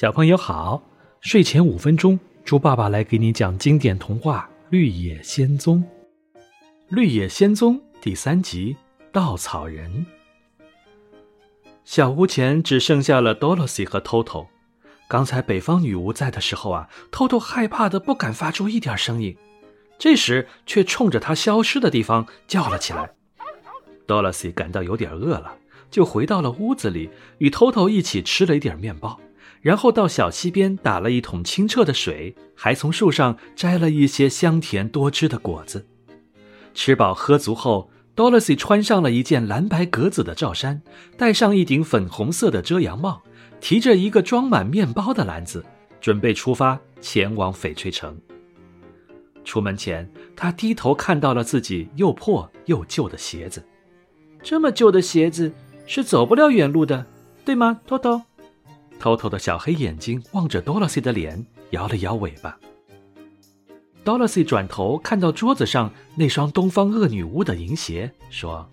[0.00, 0.80] 小朋友好，
[1.20, 5.82] 睡前五分钟，猪爸爸来给你讲经典童话《绿野仙踪》。
[6.88, 8.76] 《绿野仙踪》第三集
[9.10, 10.06] 《稻草人》。
[11.84, 14.46] 小屋前只剩下了 Dorothy 和 Toto。
[15.08, 19.36] 刚才北方女巫在的时候啊，Toto 害怕的不敢发出一点声音，
[19.98, 23.10] 这时却冲着他消失的地方叫了起来。
[24.06, 25.56] Dorothy 感到有点饿了，
[25.90, 29.18] 就回到了屋子里，与 Toto 一起吃了一点面包。
[29.60, 35.86] 然后到小溪边打了一桶清澈的水，还从树上摘了一些香甜多汁的果子。
[36.74, 40.82] 吃饱喝足后，Dorothy 穿上了一件蓝白格子的罩衫，
[41.16, 43.22] 戴上一顶粉红色的遮阳帽，
[43.60, 45.64] 提着一个装满面包的篮子，
[46.00, 48.16] 准备出发前往翡翠城。
[49.44, 53.64] 出门前，他低头看到了自己又破又旧的鞋子。
[54.42, 55.52] 这么旧的鞋子
[55.86, 57.06] 是走不了远路的，
[57.44, 58.22] 对吗，托托？
[58.98, 62.58] 偷偷的小黑眼睛望着 Dorothy 的脸，摇了摇尾巴。
[64.04, 68.68] Dorothy 转头看到桌子上那双东方恶女巫的银鞋，说：“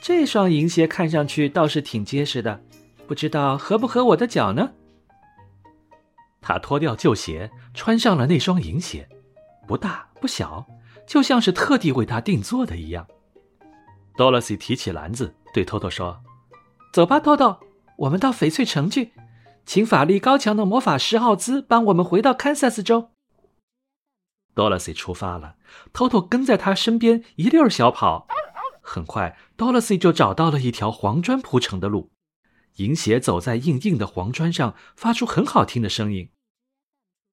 [0.00, 2.60] 这双银鞋看上去倒是挺结实的，
[3.06, 4.70] 不知道合不合我的脚呢？”
[6.40, 9.08] 他脱掉旧鞋，穿上了那双银鞋，
[9.66, 10.66] 不大不小，
[11.06, 13.06] 就像是特地为他定做的一样。
[14.16, 16.18] Dorothy 提起篮子，对托托说
[16.92, 17.60] ：“走吧，托托，
[17.96, 19.12] 我们到翡翠城去。”
[19.68, 23.10] 请法力高强的魔法师奥兹帮我们回到堪萨斯州。
[24.54, 25.56] Dorothy 出发了
[25.92, 28.26] ，Toto 跟在他身边一溜小跑。
[28.80, 32.10] 很快，Dorothy 就找到了一条黄砖铺成的路。
[32.76, 36.30] 银鞋走在硬硬的黄砖上，发出很好听的声音。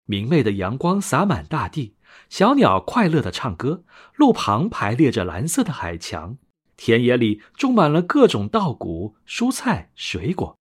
[0.04, 1.94] 明媚的阳光洒满大地，
[2.28, 3.84] 小鸟快乐的唱歌。
[4.16, 6.38] 路旁排列着蓝色的海墙，
[6.76, 10.58] 田野里种满了各种稻谷、蔬菜、水果。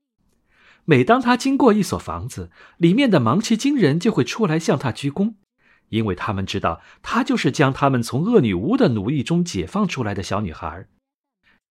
[0.89, 5.33] 每当他经过一所房子，里面的芒奇金人就会出来向他鞠躬，
[5.89, 10.87] 因为他们知道他就是将他们从恶女巫的奴役中解放出来的小女孩。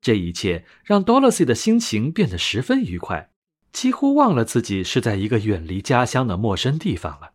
[0.03, 3.31] 这一切让 Dorothy 的心情变得十分愉快，
[3.72, 7.31] 几乎忘了自己是在一个远离家乡的陌生地方了。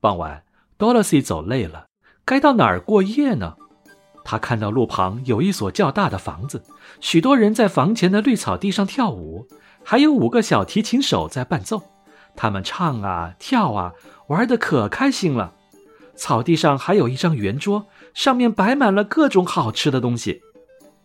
[0.00, 0.44] 傍晚
[0.78, 1.88] ，Dorothy 走累了，
[2.24, 3.56] 该到哪儿过夜呢？
[4.24, 6.64] 他看到路旁有一所较大的房子，
[7.02, 9.46] 许多人在房前的绿草地上跳舞。
[9.90, 11.82] 还有五个小提琴手在伴奏，
[12.36, 13.92] 他们唱啊跳啊，
[14.28, 15.52] 玩得可开心了。
[16.14, 20.42] 草地上还有一张圆桌，上面摆满了各种好吃的东西。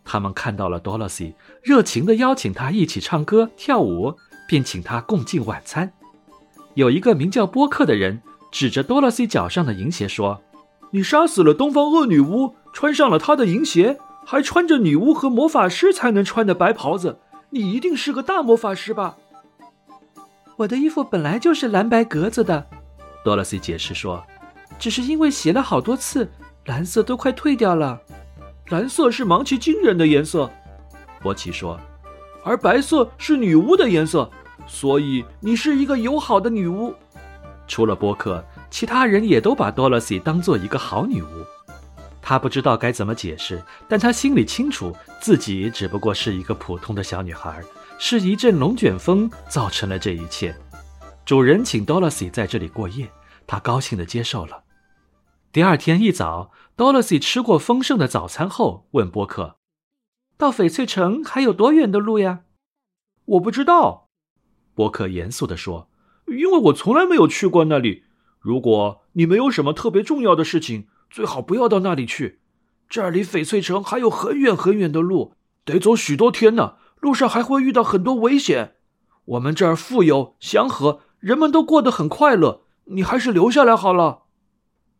[0.03, 4.13] 他们看到了 Dorothy，热情地邀请他一起唱歌跳舞，
[4.47, 5.91] 并请他共进晚餐。
[6.75, 8.21] 有一个名叫波克的人
[8.51, 10.43] 指着 Dorothy 脚上的银鞋说
[10.93, 13.97] ：“你杀死了东方恶女巫，穿上了她的银鞋，
[14.27, 17.17] 还穿着女巫和魔法师才能穿的白袍子。”
[17.55, 19.15] 你一定是个大魔法师吧？
[20.57, 22.67] 我的衣服本来就是蓝白格子的，
[23.23, 24.21] 多萝西解释说，
[24.77, 26.29] 只是因为洗了好多次，
[26.65, 27.97] 蓝色都快褪掉了。
[28.67, 30.51] 蓝色是芒奇金人的颜色，
[31.21, 31.79] 波奇说，
[32.43, 34.29] 而白色是女巫的颜色，
[34.67, 36.93] 所以你是一个友好的女巫。
[37.69, 41.27] 除了波克，其他人也都把多萝西当做一个好女巫。
[42.27, 44.91] 他不知道该怎么解释，但他心里清楚，
[45.21, 47.63] 自己只不过是一个普通的小女孩，
[47.99, 50.57] 是一阵龙卷风造成了这一切。
[51.23, 53.07] 主人请 Dorothy 在这里过夜，
[53.45, 54.63] 他高兴地接受了。
[55.51, 59.57] 第二天一早，Dorothy 吃过丰盛的早餐后，问波克
[60.35, 62.39] ：“到翡翠城还有多远的路呀
[63.25, 64.09] ？”“我不知道。”
[64.73, 65.91] 波克严肃地说
[66.25, 68.05] ，“因为我从来没有去过那里。
[68.39, 72.41] 如果你没有什么特别重要的事情。”最好不要到那里去，
[72.89, 75.33] 这儿离翡翠城还有很远很远的路，
[75.63, 76.75] 得走许多天呢。
[76.99, 78.75] 路上还会遇到很多危险。
[79.23, 82.63] 我们这儿富有祥和，人们都过得很快乐。
[82.87, 84.23] 你还是留下来好了。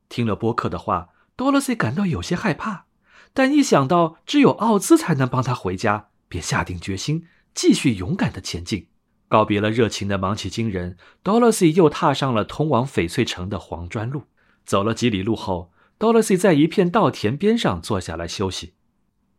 [0.08, 2.86] 听了波克的话，多萝西感到有些害怕，
[3.34, 8.88] 但一想到只有奥兹才能帮他回家，便下定决心继续勇敢的前进。
[9.28, 14.24] 告别了热情的芒奇金人，多萝西又踏上了通往翡翠城的黄砖路。
[14.66, 15.74] 走了几里路后。
[15.98, 18.74] Dorothy 在一片稻田边上坐下来休息。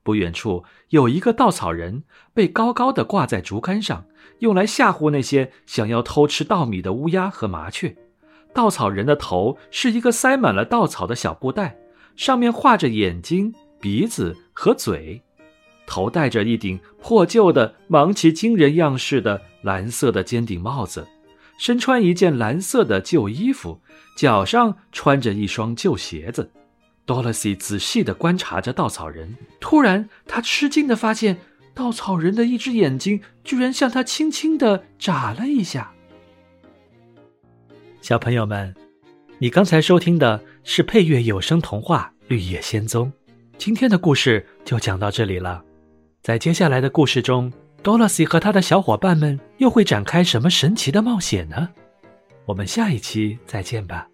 [0.03, 4.06] 不远处有一个稻草人，被高高的挂在竹竿上，
[4.38, 7.97] 用来吓唬那些想要偷吃稻米的乌鸦和麻雀。
[8.55, 11.76] 稻草人的头是一个塞满了稻草的小布袋，
[12.14, 15.20] 上面画着眼睛、鼻子和嘴。
[15.87, 21.06] 头戴着一顶破旧的芒奇金人样式的蓝色的尖顶帽子。
[21.58, 23.81] 身穿一件蓝色的旧衣服，
[24.17, 26.50] 脚上穿着一双旧鞋子。
[27.06, 31.38] Dorothy 仔细地观察着稻草人，突然，他吃惊地发现，
[31.73, 35.93] 稻草人的一只眼睛居然向他轻轻地眨了一下。
[38.00, 38.75] 小朋友们，
[39.38, 43.06] 你刚才收听的是配乐有声童话《绿野仙踪》，
[43.56, 45.62] 今天的故事就讲到这里了。
[46.23, 47.52] 在接下来的故事中，
[47.82, 51.69] 多萝西和他的小伙伴们又会展开什么神奇的冒险呢？
[52.44, 54.08] 我们下一期再见吧。